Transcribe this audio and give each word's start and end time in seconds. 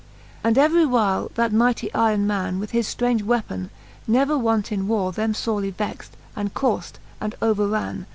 XLIV. 0.01 0.39
And 0.45 0.57
every 0.57 0.85
while 0.87 1.31
that 1.35 1.53
mightie 1.53 1.91
yron 1.93 2.21
man, 2.21 2.57
With 2.59 2.71
his 2.71 2.87
ftrange 2.87 3.21
weapon, 3.21 3.69
never 4.07 4.35
wont 4.35 4.71
in 4.71 4.87
warre, 4.87 5.11
Them 5.11 5.35
forely 5.35 5.69
vext, 5.69 6.17
and 6.35 6.51
courft, 6.55 6.93
and 7.19 7.35
overran. 7.39 8.07